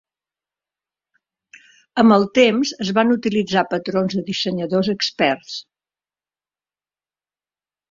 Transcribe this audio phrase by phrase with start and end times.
[2.03, 5.61] Amb el temps, es van utilitzar patrons de dissenyadors experts.